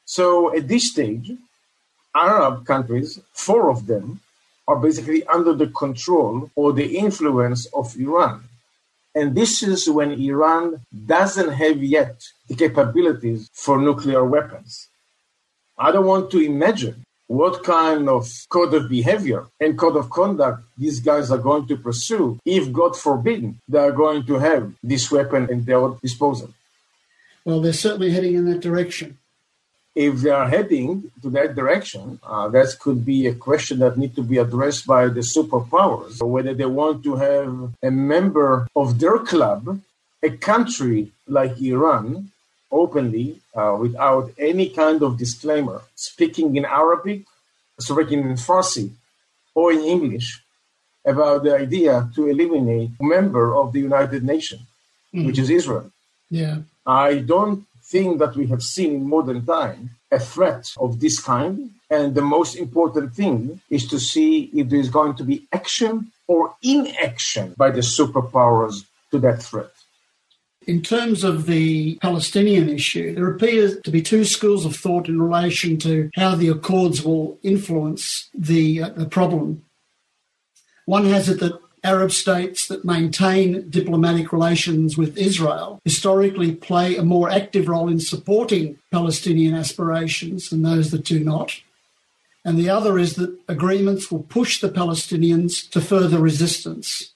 So 0.06 0.56
at 0.56 0.68
this 0.68 0.92
stage, 0.92 1.32
Arab 2.16 2.66
countries, 2.66 3.20
four 3.34 3.70
of 3.70 3.86
them, 3.86 4.22
are 4.68 4.77
basically 4.77 5.25
under 5.27 5.54
the 5.54 5.68
control 5.68 6.50
or 6.56 6.74
the 6.74 6.98
influence 6.98 7.66
of 7.74 7.96
Iran. 7.98 8.47
And 9.17 9.33
this 9.33 9.63
is 9.63 9.89
when 9.89 10.12
Iran 10.12 10.65
doesn't 11.15 11.51
have 11.63 11.79
yet 11.81 12.15
the 12.47 12.55
capabilities 12.55 13.50
for 13.51 13.75
nuclear 13.81 14.24
weapons. 14.24 14.89
I 15.75 15.91
don't 15.91 16.05
want 16.05 16.29
to 16.33 16.39
imagine 16.39 16.97
what 17.25 17.63
kind 17.63 18.07
of 18.09 18.24
code 18.47 18.75
of 18.75 18.88
behavior 18.88 19.41
and 19.59 19.75
code 19.75 19.97
of 19.97 20.12
conduct 20.12 20.59
these 20.77 21.00
guys 21.00 21.31
are 21.31 21.43
going 21.50 21.65
to 21.67 21.75
pursue 21.77 22.38
if, 22.45 22.71
God 22.71 22.95
forbid, 22.95 23.55
they 23.67 23.79
are 23.79 23.91
going 24.03 24.24
to 24.27 24.36
have 24.36 24.71
this 24.83 25.09
weapon 25.12 25.50
at 25.51 25.65
their 25.65 25.89
disposal. 26.00 26.50
Well, 27.43 27.59
they're 27.59 27.74
certainly 27.74 28.12
heading 28.12 28.36
in 28.36 28.45
that 28.51 28.62
direction. 28.62 29.17
If 29.98 30.13
they 30.24 30.30
are 30.30 30.48
heading 30.48 30.89
to 31.24 31.30
that 31.32 31.56
direction, 31.56 32.20
uh, 32.24 32.50
that 32.50 32.70
could 32.80 33.04
be 33.04 33.25
a 33.25 33.34
question 33.34 33.80
that 33.80 33.98
needs 33.98 34.16
to 34.20 34.22
be 34.32 34.38
addressed 34.38 34.86
by 34.86 35.04
the 35.08 35.25
superpowers, 35.36 36.22
whether 36.22 36.54
they 36.54 36.70
want 36.82 37.04
to 37.08 37.16
have 37.16 37.51
a 37.82 37.89
member 37.89 38.68
of 38.75 39.00
their 39.00 39.18
club, 39.32 39.82
a 40.22 40.30
country 40.51 41.00
like 41.38 41.60
Iran, 41.60 42.32
openly, 42.72 43.27
uh, 43.56 43.75
without 43.80 44.25
any 44.38 44.70
kind 44.70 45.01
of 45.01 45.18
disclaimer, 45.18 45.82
speaking 45.96 46.56
in 46.58 46.66
Arabic, 46.82 47.20
speaking 47.80 48.20
in 48.20 48.38
Farsi, 48.48 48.92
or 49.56 49.72
in 49.74 49.82
English, 49.96 50.44
about 51.13 51.44
the 51.44 51.54
idea 51.66 51.94
to 52.13 52.27
eliminate 52.27 52.92
a 53.01 53.04
member 53.04 53.56
of 53.56 53.74
the 53.74 53.80
United 53.80 54.22
Nations, 54.24 54.62
which 55.12 55.39
is 55.39 55.50
Israel. 55.50 55.89
Yeah. 56.30 56.58
I 56.86 57.10
don't 57.34 57.66
think 57.88 58.20
that 58.20 58.36
we 58.36 58.48
have 58.48 58.62
seen 58.62 58.94
in 58.96 59.10
modern 59.10 59.46
time 59.46 59.91
a 60.12 60.20
threat 60.20 60.74
of 60.77 61.00
this 61.00 61.20
kind. 61.20 61.72
And 61.89 62.15
the 62.15 62.22
most 62.22 62.56
important 62.56 63.13
thing 63.13 63.62
is 63.70 63.88
to 63.88 64.00
see 64.00 64.50
if 64.53 64.70
there 64.70 64.79
is 64.79 64.89
going 64.89 65.15
to 65.15 65.24
be 65.24 65.48
action 65.53 66.12
or 66.27 66.53
inaction 66.62 67.53
by 67.58 67.72
the 67.72 67.82
superpowers 67.82 68.86
to 69.12 69.20
that 69.20 69.41
threat. 69.41 69.72
In 70.67 70.82
terms 70.82 71.24
of 71.24 71.46
the 71.46 71.96
Palestinian 72.01 72.67
issue, 72.67 73.15
there 73.15 73.32
appears 73.32 73.79
to 73.82 73.89
be 73.89 74.01
two 74.01 74.25
schools 74.25 74.65
of 74.65 74.75
thought 74.75 75.08
in 75.08 75.22
relation 75.22 75.77
to 75.77 76.10
how 76.15 76.36
the 76.36 76.50
Accords 76.50 77.01
will 77.06 77.39
influence 77.41 78.29
the, 78.38 78.84
uh, 78.84 78.89
the 78.89 79.06
problem. 79.06 79.63
One 80.86 81.06
has 81.06 81.29
it 81.29 81.39
that 81.39 81.58
Arab 81.88 82.12
states 82.12 82.67
that 82.67 82.84
maintain 82.84 83.70
diplomatic 83.70 84.34
relations 84.34 84.98
with 84.98 85.17
Israel 85.17 85.79
historically 85.86 86.51
play 86.53 86.98
a 86.98 87.10
more 87.13 87.29
active 87.29 87.70
role 87.70 87.88
in 87.88 88.01
supporting 88.13 88.77
Palestinian 88.91 89.56
aspirations 89.56 90.50
than 90.50 90.63
those 90.63 90.91
that 90.91 91.06
do 91.06 91.20
not. 91.34 91.50
And 92.44 92.58
the 92.58 92.70
other 92.77 92.94
is 93.06 93.15
that 93.15 93.38
agreements 93.48 94.12
will 94.12 94.24
push 94.38 94.60
the 94.60 94.74
Palestinians 94.82 95.51
to 95.74 95.79
further 95.79 96.20
resistance. 96.20 97.13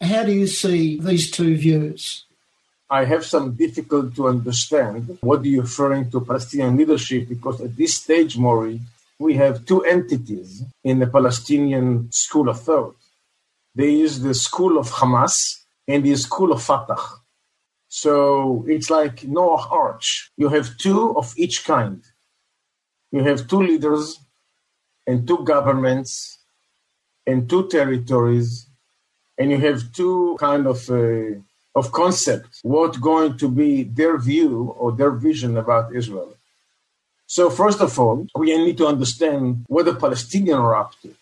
How 0.00 0.22
do 0.28 0.32
you 0.32 0.46
see 0.46 0.80
these 1.08 1.26
two 1.38 1.56
views? 1.66 2.24
I 2.88 3.02
have 3.12 3.24
some 3.34 3.46
difficulty 3.64 4.14
to 4.16 4.28
understand 4.28 5.18
what 5.22 5.44
you're 5.44 5.62
referring 5.62 6.04
to 6.10 6.20
Palestinian 6.20 6.76
leadership 6.76 7.22
because 7.34 7.60
at 7.60 7.76
this 7.76 7.94
stage, 8.02 8.32
Morry, 8.38 8.80
we 9.18 9.34
have 9.42 9.66
two 9.70 9.80
entities 9.96 10.62
in 10.84 10.96
the 11.00 11.08
Palestinian 11.08 11.86
school 12.12 12.48
of 12.48 12.60
thought. 12.60 12.96
There 13.74 13.88
is 13.88 14.22
the 14.22 14.34
school 14.34 14.78
of 14.78 14.90
Hamas 14.90 15.64
and 15.88 16.04
the 16.04 16.14
school 16.16 16.52
of 16.52 16.62
Fatah. 16.62 17.02
So 17.88 18.64
it's 18.68 18.90
like 18.90 19.24
Noah 19.24 19.66
Arch. 19.70 20.30
You 20.36 20.48
have 20.48 20.76
two 20.78 21.16
of 21.16 21.34
each 21.36 21.64
kind. 21.64 22.02
You 23.10 23.22
have 23.22 23.48
two 23.48 23.62
leaders 23.62 24.18
and 25.06 25.26
two 25.26 25.44
governments 25.44 26.38
and 27.26 27.48
two 27.48 27.68
territories, 27.68 28.66
and 29.38 29.50
you 29.50 29.58
have 29.58 29.92
two 29.92 30.36
kind 30.38 30.66
of 30.66 30.88
uh, 30.90 31.38
of 31.74 31.90
concept 31.92 32.60
what 32.62 33.00
going 33.00 33.36
to 33.38 33.48
be 33.48 33.84
their 33.84 34.16
view 34.18 34.74
or 34.78 34.92
their 34.92 35.10
vision 35.10 35.56
about 35.56 35.94
Israel. 35.94 36.34
So 37.26 37.50
first 37.50 37.80
of 37.80 37.98
all, 37.98 38.26
we 38.36 38.56
need 38.56 38.78
to 38.78 38.86
understand 38.86 39.64
what 39.66 39.86
the 39.86 39.92
Palestinians 39.92 40.60
are 40.60 40.76
up 40.76 40.92
to. 41.02 41.14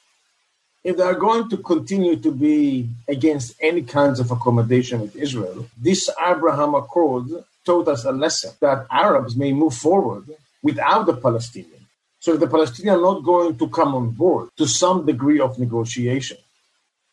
If 0.85 0.97
they 0.97 1.05
are 1.05 1.15
going 1.15 1.49
to 1.51 1.57
continue 1.59 2.17
to 2.17 2.33
be 2.33 2.89
against 3.09 3.55
any 3.61 3.83
kinds 3.83 4.19
of 4.19 4.31
accommodation 4.31 5.01
with 5.01 5.15
Israel, 5.15 5.67
this 5.81 6.11
Abraham 6.21 6.75
Accord 6.75 7.27
taught 7.65 7.87
us 7.89 8.05
a 8.05 8.13
lesson 8.13 8.51
that 8.61 8.87
Arabs 8.91 9.37
may 9.37 9.53
move 9.53 9.75
forward 9.75 10.25
without 10.63 11.07
the 11.07 11.15
Palestinians. 11.15 11.87
So 12.19 12.35
if 12.35 12.41
the 12.41 12.47
Palestinians 12.47 12.99
are 12.99 13.01
not 13.01 13.21
going 13.25 13.59
to 13.59 13.69
come 13.69 13.95
on 13.95 14.11
board 14.11 14.51
to 14.57 14.67
some 14.67 15.07
degree 15.07 15.41
of 15.41 15.59
negotiation. 15.59 16.39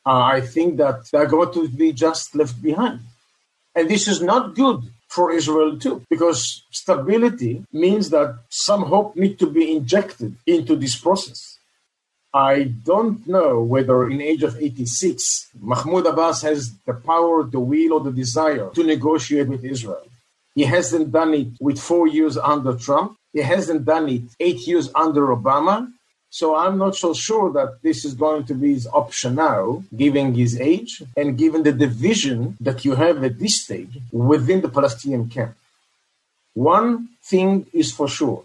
Uh, 0.06 0.22
I 0.22 0.42
think 0.42 0.78
that 0.78 1.06
they're 1.12 1.28
going 1.28 1.54
to 1.54 1.68
be 1.68 1.94
just 1.94 2.34
left 2.36 2.62
behind. 2.62 3.02
And 3.76 3.88
this 3.90 4.08
is 4.08 4.22
not 4.22 4.56
good 4.56 4.82
for 5.10 5.32
Israel 5.32 5.78
too, 5.78 6.04
because 6.10 6.64
stability 6.72 7.64
means 7.72 8.10
that 8.10 8.40
some 8.50 8.84
hope 8.84 9.16
needs 9.16 9.38
to 9.40 9.48
be 9.48 9.76
injected 9.76 10.36
into 10.48 10.76
this 10.76 10.96
process. 10.96 11.59
I 12.34 12.64
don't 12.86 13.28
know 13.28 13.62
whether 13.64 14.08
in 14.08 14.22
age 14.22 14.44
of 14.44 14.56
86, 14.62 15.50
Mahmoud 15.60 16.06
Abbas 16.06 16.44
has 16.44 16.72
the 16.86 16.94
power, 16.94 17.44
the 17.44 17.60
will, 17.60 17.94
or 17.94 18.02
the 18.02 18.12
desire 18.12 18.70
to 18.76 18.84
negotiate 18.84 19.48
with 19.48 19.66
Israel. 19.66 20.06
He 20.54 20.64
hasn't 20.64 21.12
done 21.12 21.34
it 21.34 21.48
with 21.60 21.80
four 21.80 22.08
years 22.08 22.38
under 22.38 22.76
Trump. 22.76 23.18
He 23.34 23.42
hasn't 23.42 23.86
done 23.86 24.10
it 24.10 24.22
eight 24.40 24.68
years 24.68 24.90
under 24.94 25.28
Obama. 25.28 25.92
So 26.30 26.56
I'm 26.56 26.78
not 26.78 26.96
so 26.96 27.16
sure 27.16 27.52
that 27.54 27.82
this 27.82 28.06
is 28.06 28.14
going 28.14 28.44
to 28.46 28.54
be 28.54 28.74
his 28.74 28.86
option 28.86 29.36
now, 29.36 29.84
given 29.96 30.36
his 30.36 30.60
age 30.60 31.02
and 31.18 31.36
given 31.36 31.64
the 31.64 31.72
division 31.72 32.58
that 32.60 32.86
you 32.86 32.94
have 32.94 33.24
at 33.24 33.40
this 33.40 33.64
stage 33.64 33.98
within 34.12 34.62
the 34.62 34.70
Palestinian 34.70 35.30
camp. 35.30 35.56
One 36.54 37.10
thing 37.24 37.66
is 37.74 37.92
for 37.92 38.08
sure 38.08 38.44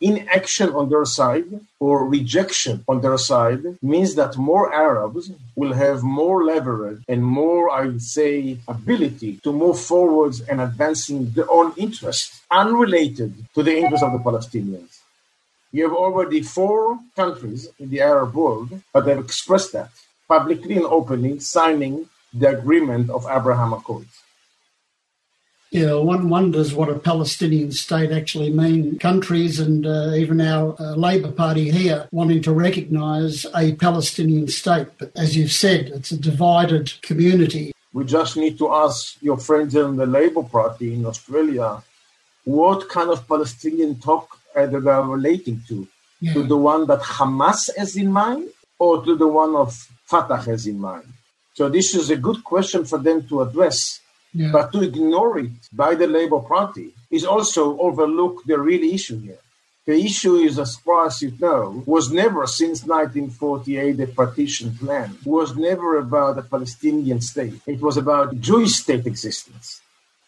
inaction 0.00 0.70
on 0.70 0.88
their 0.88 1.04
side 1.04 1.60
or 1.80 2.06
rejection 2.06 2.84
on 2.88 3.00
their 3.00 3.18
side 3.18 3.62
means 3.82 4.14
that 4.14 4.36
more 4.36 4.72
Arabs 4.72 5.30
will 5.54 5.72
have 5.72 6.02
more 6.02 6.44
leverage 6.44 7.02
and 7.08 7.24
more, 7.24 7.70
I 7.70 7.86
would 7.86 8.02
say, 8.02 8.58
ability 8.68 9.40
to 9.42 9.52
move 9.52 9.80
forwards 9.80 10.40
and 10.40 10.60
advancing 10.60 11.30
their 11.30 11.50
own 11.50 11.72
interests 11.76 12.42
unrelated 12.50 13.34
to 13.54 13.62
the 13.62 13.76
interests 13.76 14.04
of 14.04 14.12
the 14.12 14.18
Palestinians. 14.18 14.98
You 15.72 15.84
have 15.84 15.96
already 15.96 16.42
four 16.42 16.98
countries 17.14 17.68
in 17.78 17.90
the 17.90 18.00
Arab 18.00 18.34
world 18.34 18.80
that 18.92 19.06
have 19.06 19.18
expressed 19.18 19.72
that 19.72 19.90
publicly 20.28 20.76
and 20.76 20.86
openly, 20.86 21.38
signing 21.40 22.08
the 22.32 22.48
agreement 22.58 23.10
of 23.10 23.26
Abraham 23.30 23.72
Accords. 23.72 24.22
Yeah, 25.70 25.94
one 25.94 26.28
wonders 26.28 26.72
what 26.72 26.88
a 26.88 26.98
Palestinian 26.98 27.72
state 27.72 28.12
actually 28.12 28.50
means. 28.50 28.98
Countries 28.98 29.58
and 29.58 29.84
uh, 29.86 30.12
even 30.14 30.40
our 30.40 30.76
uh, 30.80 30.94
Labor 30.94 31.32
Party 31.32 31.70
here 31.70 32.08
wanting 32.12 32.40
to 32.42 32.52
recognise 32.52 33.46
a 33.54 33.74
Palestinian 33.74 34.48
state. 34.48 34.86
But 34.98 35.10
as 35.16 35.36
you've 35.36 35.52
said, 35.52 35.88
it's 35.88 36.12
a 36.12 36.18
divided 36.18 36.92
community. 37.02 37.72
We 37.92 38.04
just 38.04 38.36
need 38.36 38.58
to 38.58 38.72
ask 38.72 39.20
your 39.22 39.38
friends 39.38 39.74
in 39.74 39.96
the 39.96 40.06
Labor 40.06 40.44
Party 40.44 40.94
in 40.94 41.04
Australia 41.04 41.82
what 42.44 42.88
kind 42.88 43.10
of 43.10 43.26
Palestinian 43.26 43.96
talk 43.96 44.38
are 44.54 44.66
they 44.66 44.78
relating 44.78 45.62
to? 45.68 45.86
Yeah. 46.20 46.32
To 46.34 46.42
the 46.44 46.56
one 46.56 46.86
that 46.86 47.00
Hamas 47.00 47.68
has 47.76 47.96
in 47.96 48.10
mind 48.10 48.48
or 48.78 49.04
to 49.04 49.16
the 49.16 49.26
one 49.26 49.54
of 49.54 49.74
Fatah 50.06 50.38
has 50.38 50.66
in 50.66 50.78
mind? 50.78 51.04
So 51.54 51.68
this 51.68 51.94
is 51.94 52.08
a 52.08 52.16
good 52.16 52.44
question 52.44 52.84
for 52.84 52.98
them 52.98 53.26
to 53.28 53.42
address. 53.42 54.00
Yeah. 54.36 54.52
But 54.52 54.70
to 54.72 54.82
ignore 54.82 55.38
it 55.38 55.56
by 55.72 55.94
the 55.94 56.06
Labour 56.06 56.40
Party 56.40 56.88
is 57.10 57.24
also 57.24 57.62
overlook 57.78 58.44
the 58.44 58.58
real 58.58 58.84
issue 58.96 59.18
here. 59.20 59.42
The 59.86 59.96
issue 60.08 60.34
is, 60.34 60.58
as 60.58 60.76
far 60.76 61.06
as 61.06 61.22
you 61.22 61.32
know, 61.40 61.82
was 61.86 62.10
never 62.10 62.42
since 62.46 62.78
1948 62.84 63.92
the 63.92 64.08
partition 64.08 64.76
plan 64.76 65.16
was 65.24 65.56
never 65.56 65.96
about 65.98 66.38
a 66.38 66.42
Palestinian 66.42 67.20
state. 67.20 67.54
It 67.66 67.80
was 67.80 67.96
about 67.96 68.38
Jewish 68.40 68.74
state 68.84 69.06
existence. 69.06 69.80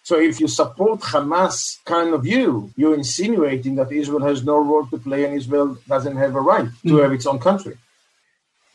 So 0.04 0.14
if 0.18 0.40
you 0.40 0.48
support 0.48 1.00
Hamas 1.00 1.84
kind 1.84 2.14
of 2.14 2.22
view, 2.22 2.70
you're 2.76 2.94
insinuating 2.94 3.74
that 3.74 3.92
Israel 3.92 4.24
has 4.30 4.42
no 4.42 4.56
role 4.56 4.86
to 4.86 4.98
play 4.98 5.24
and 5.24 5.34
Israel 5.34 5.76
doesn't 5.86 6.16
have 6.16 6.34
a 6.34 6.40
right 6.40 6.70
to 6.86 6.94
mm. 6.94 7.02
have 7.02 7.12
its 7.12 7.26
own 7.26 7.40
country. 7.40 7.76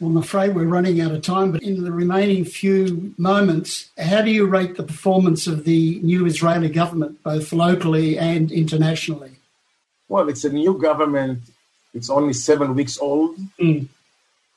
Well, 0.04 0.12
I'm 0.12 0.18
afraid 0.18 0.54
we're 0.54 0.66
running 0.66 1.00
out 1.00 1.14
of 1.14 1.22
time, 1.22 1.54
but 1.54 1.64
in 1.64 1.82
the 1.82 1.92
remaining 1.94 2.44
few 2.44 3.16
moments, 3.18 3.90
how 3.98 4.22
do 4.22 4.32
you 4.32 4.46
rate 4.46 4.76
the 4.76 4.84
performance 4.84 5.48
of 5.48 5.64
the 5.64 6.02
new 6.04 6.26
Israeli 6.26 6.68
government, 6.68 7.24
both 7.24 7.54
locally 7.54 8.18
and 8.20 8.52
internationally? 8.52 9.32
Well, 10.10 10.28
it's 10.28 10.44
a 10.44 10.50
new 10.50 10.78
government. 10.78 11.40
It's 11.94 12.10
only 12.10 12.34
seven 12.34 12.76
weeks 12.76 12.98
old. 12.98 13.38
Mm. 13.58 13.88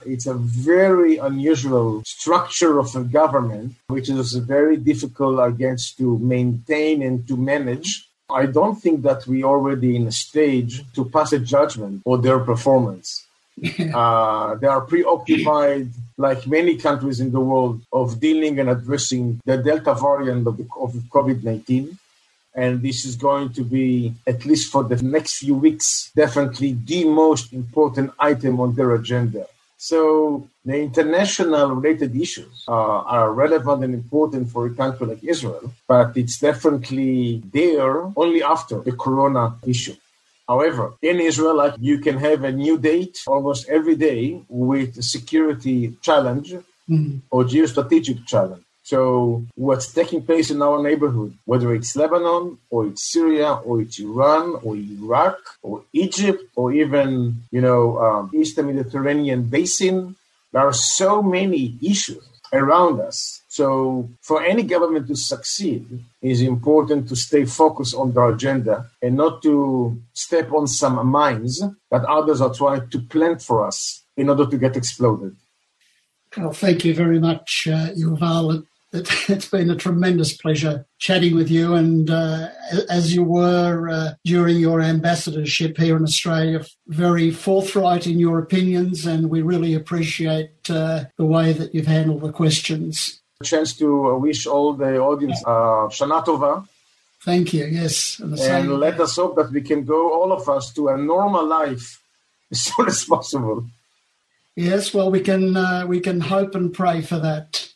It's 0.04 0.26
a 0.26 0.34
very 0.34 1.18
unusual 1.18 2.02
structure 2.04 2.80
of 2.80 2.96
a 2.96 3.04
government, 3.04 3.76
which 3.86 4.08
is 4.08 4.32
very 4.32 4.76
difficult, 4.76 5.38
I 5.38 5.52
guess, 5.52 5.92
to 5.92 6.18
maintain 6.18 7.02
and 7.02 7.24
to 7.28 7.36
manage. 7.36 8.08
I 8.28 8.46
don't 8.46 8.82
think 8.82 9.02
that 9.02 9.28
we 9.28 9.44
are 9.44 9.50
already 9.50 9.94
in 9.94 10.08
a 10.08 10.12
stage 10.12 10.82
to 10.94 11.04
pass 11.04 11.32
a 11.32 11.38
judgment 11.38 12.02
on 12.04 12.22
their 12.22 12.40
performance. 12.40 13.25
uh, 13.94 14.54
they 14.56 14.66
are 14.66 14.82
preoccupied, 14.82 15.88
like 16.16 16.46
many 16.46 16.76
countries 16.76 17.20
in 17.20 17.32
the 17.32 17.40
world, 17.40 17.80
of 17.92 18.20
dealing 18.20 18.58
and 18.60 18.68
addressing 18.68 19.40
the 19.44 19.56
Delta 19.56 19.94
variant 19.94 20.46
of, 20.46 20.60
of 20.78 20.92
COVID 21.10 21.42
19. 21.42 21.98
And 22.54 22.80
this 22.80 23.04
is 23.04 23.16
going 23.16 23.52
to 23.52 23.62
be, 23.62 24.14
at 24.26 24.46
least 24.46 24.72
for 24.72 24.82
the 24.84 24.96
next 25.02 25.38
few 25.38 25.54
weeks, 25.54 26.10
definitely 26.16 26.72
the 26.72 27.04
most 27.04 27.52
important 27.52 28.12
item 28.18 28.60
on 28.60 28.74
their 28.74 28.94
agenda. 28.94 29.46
So 29.78 30.48
the 30.64 30.80
international 30.80 31.74
related 31.74 32.16
issues 32.16 32.64
uh, 32.66 32.72
are 32.72 33.32
relevant 33.32 33.84
and 33.84 33.94
important 33.94 34.50
for 34.50 34.66
a 34.66 34.70
country 34.70 35.06
like 35.06 35.22
Israel, 35.22 35.72
but 35.86 36.16
it's 36.16 36.38
definitely 36.38 37.42
there 37.52 38.10
only 38.16 38.42
after 38.42 38.80
the 38.80 38.92
corona 38.92 39.54
issue. 39.66 39.96
However, 40.48 40.94
in 41.02 41.20
Israel, 41.20 41.74
you 41.80 41.98
can 41.98 42.18
have 42.18 42.44
a 42.44 42.52
new 42.52 42.78
date 42.78 43.18
almost 43.26 43.68
every 43.68 43.96
day 43.96 44.42
with 44.48 44.96
a 44.98 45.02
security 45.02 45.96
challenge 46.02 46.52
mm-hmm. 46.88 47.18
or 47.30 47.44
geostrategic 47.44 48.26
challenge. 48.26 48.62
So 48.84 49.44
what's 49.56 49.92
taking 49.92 50.22
place 50.22 50.48
in 50.52 50.62
our 50.62 50.80
neighborhood, 50.80 51.36
whether 51.44 51.74
it's 51.74 51.96
Lebanon 51.96 52.58
or 52.70 52.86
it's 52.86 53.10
Syria 53.12 53.54
or 53.54 53.80
it's 53.80 53.98
Iran 53.98 54.60
or 54.62 54.76
Iraq 54.76 55.38
or 55.60 55.82
Egypt 55.92 56.44
or 56.54 56.72
even, 56.72 57.42
you 57.50 57.60
know, 57.60 57.98
um, 57.98 58.30
Eastern 58.32 58.66
Mediterranean 58.66 59.42
basin, 59.42 60.14
there 60.52 60.62
are 60.62 60.72
so 60.72 61.20
many 61.20 61.74
issues 61.82 62.22
around 62.52 63.00
us. 63.00 63.42
So 63.48 64.08
for 64.20 64.42
any 64.42 64.62
government 64.62 65.08
to 65.08 65.16
succeed, 65.16 66.04
it's 66.20 66.40
important 66.40 67.08
to 67.08 67.16
stay 67.16 67.44
focused 67.44 67.94
on 67.94 68.12
their 68.12 68.28
agenda 68.30 68.90
and 69.02 69.16
not 69.16 69.42
to 69.42 70.00
step 70.12 70.52
on 70.52 70.66
some 70.66 71.06
mines 71.06 71.62
that 71.90 72.04
others 72.04 72.40
are 72.40 72.52
trying 72.52 72.88
to 72.90 72.98
plant 73.00 73.42
for 73.42 73.66
us 73.66 74.02
in 74.16 74.28
order 74.28 74.46
to 74.46 74.58
get 74.58 74.76
exploded. 74.76 75.34
Well, 76.36 76.52
thank 76.52 76.84
you 76.84 76.94
very 76.94 77.18
much, 77.18 77.66
uh, 77.70 77.88
Yuval. 77.96 78.66
It, 78.96 79.08
has 79.08 79.48
been 79.48 79.70
a 79.70 79.76
tremendous 79.76 80.36
pleasure 80.36 80.86
chatting 80.98 81.34
with 81.34 81.50
you. 81.50 81.74
And 81.74 82.10
uh, 82.10 82.48
as 82.88 83.14
you 83.14 83.22
were 83.22 83.88
uh, 83.88 84.12
during 84.24 84.58
your 84.58 84.80
ambassadorship 84.80 85.76
here 85.76 85.96
in 85.96 86.02
Australia, 86.02 86.64
very 86.88 87.30
forthright 87.30 88.06
in 88.06 88.18
your 88.18 88.38
opinions, 88.38 89.06
and 89.06 89.30
we 89.30 89.42
really 89.42 89.74
appreciate 89.74 90.70
uh, 90.70 91.04
the 91.16 91.26
way 91.26 91.52
that 91.52 91.74
you've 91.74 91.86
handled 91.86 92.22
the 92.22 92.32
questions. 92.32 93.20
A 93.40 93.44
chance 93.44 93.74
to 93.76 94.16
wish 94.16 94.46
all 94.46 94.72
the 94.72 94.98
audience 94.98 95.42
uh, 95.44 95.88
Shana 95.88 96.24
Tova. 96.24 96.66
Thank 97.22 97.52
you. 97.52 97.66
Yes, 97.66 98.18
and, 98.20 98.38
and 98.38 98.78
let 98.78 99.00
us 99.00 99.16
hope 99.16 99.36
that 99.36 99.50
we 99.50 99.60
can 99.60 99.84
go, 99.84 100.12
all 100.12 100.32
of 100.32 100.48
us, 100.48 100.72
to 100.74 100.88
a 100.88 100.96
normal 100.96 101.44
life 101.44 102.00
as 102.50 102.60
soon 102.62 102.86
as 102.86 103.04
possible. 103.04 103.66
Yes, 104.54 104.94
well, 104.94 105.10
we 105.10 105.20
can 105.20 105.56
uh, 105.56 105.84
we 105.86 106.00
can 106.00 106.20
hope 106.20 106.54
and 106.54 106.72
pray 106.72 107.02
for 107.02 107.18
that 107.18 107.68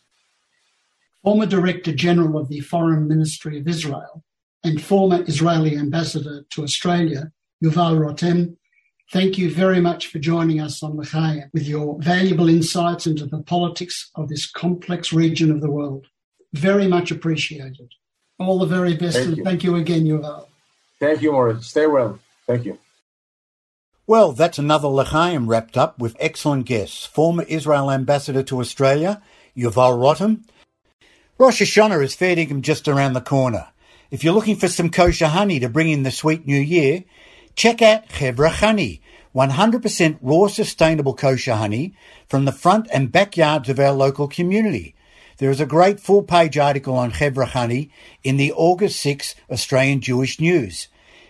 former 1.22 1.46
Director 1.46 1.92
General 1.92 2.38
of 2.38 2.48
the 2.48 2.60
Foreign 2.60 3.06
Ministry 3.08 3.58
of 3.58 3.68
Israel, 3.68 4.24
and 4.64 4.82
former 4.82 5.24
Israeli 5.26 5.76
Ambassador 5.76 6.44
to 6.50 6.62
Australia, 6.62 7.32
Yuval 7.62 7.98
Rotem, 7.98 8.56
thank 9.12 9.38
you 9.38 9.50
very 9.50 9.80
much 9.80 10.06
for 10.06 10.18
joining 10.18 10.60
us 10.60 10.82
on 10.82 10.96
L'chaim 10.96 11.50
with 11.52 11.66
your 11.66 12.00
valuable 12.00 12.48
insights 12.48 13.06
into 13.06 13.26
the 13.26 13.42
politics 13.42 14.10
of 14.14 14.28
this 14.28 14.50
complex 14.50 15.12
region 15.12 15.50
of 15.50 15.60
the 15.60 15.70
world. 15.70 16.06
Very 16.52 16.88
much 16.88 17.10
appreciated. 17.10 17.92
All 18.38 18.58
the 18.58 18.66
very 18.66 18.96
best, 18.96 19.16
thank 19.16 19.28
and 19.28 19.36
you. 19.36 19.44
thank 19.44 19.64
you 19.64 19.76
again, 19.76 20.04
Yuval. 20.04 20.46
Thank 20.98 21.22
you, 21.22 21.32
Morris. 21.32 21.66
Stay 21.66 21.86
well. 21.86 22.18
Thank 22.46 22.64
you. 22.64 22.78
Well, 24.06 24.32
that's 24.32 24.58
another 24.58 24.88
L'chaim 24.88 25.46
wrapped 25.46 25.76
up 25.76 25.98
with 25.98 26.16
excellent 26.18 26.66
guests. 26.66 27.06
Former 27.06 27.44
Israel 27.44 27.90
Ambassador 27.90 28.42
to 28.44 28.60
Australia, 28.60 29.22
Yuval 29.56 29.98
Rotem, 29.98 30.42
Rosh 31.40 31.62
Hashanah 31.62 32.04
is 32.04 32.14
fair 32.14 32.36
dinkum 32.36 32.60
just 32.60 32.86
around 32.86 33.14
the 33.14 33.22
corner. 33.22 33.68
If 34.10 34.22
you're 34.22 34.34
looking 34.34 34.56
for 34.56 34.68
some 34.68 34.90
kosher 34.90 35.28
honey 35.28 35.58
to 35.60 35.70
bring 35.70 35.88
in 35.88 36.02
the 36.02 36.10
sweet 36.10 36.46
new 36.46 36.60
year, 36.60 37.04
check 37.56 37.80
out 37.80 38.10
Chevra 38.10 38.50
Honey, 38.50 39.00
100% 39.34 40.18
raw 40.20 40.48
sustainable 40.48 41.14
kosher 41.14 41.54
honey 41.54 41.94
from 42.28 42.44
the 42.44 42.52
front 42.52 42.88
and 42.92 43.10
backyards 43.10 43.70
of 43.70 43.80
our 43.80 43.92
local 43.92 44.28
community. 44.28 44.94
There 45.38 45.50
is 45.50 45.62
a 45.62 45.66
great 45.66 45.98
full 45.98 46.24
page 46.24 46.58
article 46.58 46.94
on 46.94 47.12
Chevra 47.12 47.46
Honey 47.46 47.90
in 48.22 48.36
the 48.36 48.52
August 48.52 49.00
6 49.00 49.34
Australian 49.50 50.02
Jewish 50.02 50.40
News. 50.40 50.88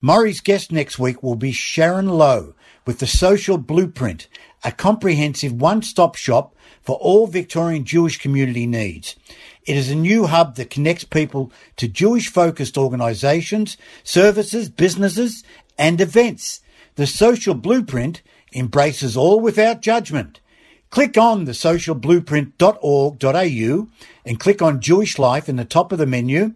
Morry's 0.00 0.40
guest 0.40 0.70
next 0.70 0.98
week 1.00 1.24
will 1.24 1.34
be 1.34 1.50
Sharon 1.50 2.08
Lowe 2.08 2.54
with 2.86 3.00
the 3.00 3.08
Social 3.08 3.58
Blueprint, 3.58 4.28
a 4.62 4.70
comprehensive 4.70 5.60
one-stop 5.60 6.14
shop 6.14 6.54
for 6.82 6.94
all 6.98 7.26
Victorian 7.26 7.84
Jewish 7.84 8.20
community 8.20 8.68
needs. 8.68 9.16
It 9.66 9.76
is 9.76 9.90
a 9.90 9.96
new 9.96 10.28
hub 10.28 10.54
that 10.54 10.70
connects 10.70 11.02
people 11.02 11.50
to 11.78 11.88
Jewish 11.88 12.28
focused 12.28 12.78
organisations, 12.78 13.76
services, 14.04 14.68
businesses 14.68 15.42
and 15.76 16.00
events. 16.00 16.60
The 16.94 17.08
Social 17.08 17.54
Blueprint 17.54 18.22
embraces 18.54 19.16
all 19.16 19.40
without 19.40 19.82
judgment. 19.82 20.40
Click 20.90 21.16
on 21.16 21.46
the 21.46 21.52
socialblueprint.org.au 21.52 23.88
and 24.26 24.40
click 24.40 24.60
on 24.60 24.80
Jewish 24.80 25.18
Life 25.18 25.48
in 25.48 25.56
the 25.56 25.64
top 25.64 25.90
of 25.90 25.98
the 25.98 26.06
menu. 26.06 26.52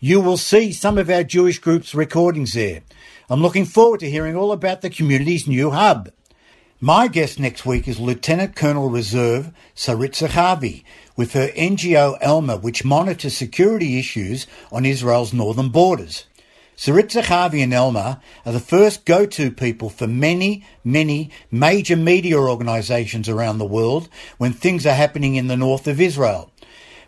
You 0.00 0.20
will 0.20 0.36
see 0.36 0.72
some 0.72 0.98
of 0.98 1.10
our 1.10 1.22
Jewish 1.22 1.58
groups' 1.58 1.94
recordings 1.94 2.54
there. 2.54 2.82
I'm 3.28 3.42
looking 3.42 3.64
forward 3.64 4.00
to 4.00 4.10
hearing 4.10 4.36
all 4.36 4.52
about 4.52 4.80
the 4.80 4.90
community's 4.90 5.46
new 5.46 5.70
hub. 5.70 6.10
My 6.80 7.08
guest 7.08 7.40
next 7.40 7.64
week 7.64 7.88
is 7.88 7.98
Lieutenant 7.98 8.56
Colonel 8.56 8.90
Reserve 8.90 9.52
Sarit 9.74 10.10
Zahavi 10.10 10.84
with 11.16 11.32
her 11.32 11.48
NGO 11.48 12.18
Alma, 12.22 12.58
which 12.58 12.84
monitors 12.84 13.36
security 13.36 13.98
issues 13.98 14.46
on 14.70 14.84
Israel's 14.84 15.32
northern 15.32 15.70
borders. 15.70 16.26
Sarit 16.76 17.12
Zahavi 17.12 17.62
and 17.62 17.72
Alma 17.72 18.20
are 18.44 18.52
the 18.52 18.58
first 18.58 19.04
go-to 19.04 19.52
people 19.52 19.88
for 19.88 20.08
many, 20.08 20.66
many 20.82 21.30
major 21.50 21.96
media 21.96 22.36
organisations 22.36 23.28
around 23.28 23.58
the 23.58 23.64
world 23.64 24.08
when 24.38 24.52
things 24.52 24.84
are 24.84 24.94
happening 24.94 25.36
in 25.36 25.46
the 25.46 25.56
north 25.56 25.86
of 25.86 26.00
Israel. 26.00 26.50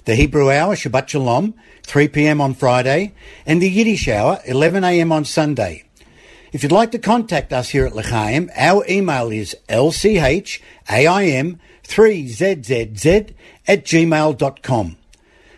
The 0.05 0.17
Hebrew 0.17 0.51
Hour, 0.51 0.75
Shabbat 0.75 1.07
Shalom, 1.07 1.55
3 1.85 2.09
p.m. 2.09 2.41
on 2.41 2.53
Friday, 2.53 3.15
and 3.47 3.63
the 3.63 3.71
Yiddish 3.71 4.09
Hour, 4.09 4.41
11 4.45 4.83
a.m. 4.83 5.13
on 5.13 5.25
Sunday. 5.25 5.85
If 6.51 6.65
you'd 6.65 6.73
like 6.73 6.91
to 6.91 6.99
contact 6.99 7.53
us 7.53 7.69
here 7.69 7.87
at 7.87 7.95
L'chaim, 7.95 8.51
our 8.57 8.85
email 8.89 9.31
is 9.31 9.55
lchaim 9.69 11.59
3zzz 11.89 13.35
at 13.67 13.85
gmail.com. 13.85 14.97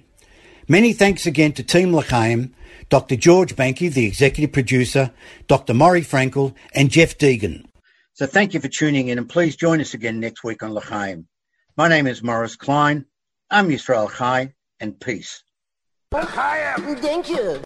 Many 0.70 0.92
thanks 0.92 1.26
again 1.26 1.52
to 1.52 1.62
Team 1.62 1.94
L'chaim, 1.94 2.54
Dr. 2.88 3.16
George 3.16 3.56
Banky, 3.56 3.92
the 3.92 4.06
executive 4.06 4.52
producer, 4.52 5.12
Dr. 5.46 5.74
Morry 5.74 6.02
Frenkel, 6.02 6.54
and 6.74 6.90
Jeff 6.90 7.18
Deegan. 7.18 7.64
So 8.14 8.26
thank 8.26 8.52
you 8.52 8.60
for 8.60 8.68
tuning 8.68 9.08
in, 9.08 9.18
and 9.18 9.28
please 9.28 9.56
join 9.56 9.80
us 9.80 9.94
again 9.94 10.18
next 10.18 10.42
week 10.42 10.62
on 10.62 10.74
L'chaim. 10.74 11.28
My 11.76 11.86
name 11.86 12.08
is 12.08 12.22
Morris 12.22 12.56
Klein. 12.56 13.06
Am 13.50 13.70
Yisrael 13.70 14.10
Chai, 14.14 14.52
and 14.78 15.00
peace. 15.00 15.42
Thank 16.12 17.30
you. 17.30 17.62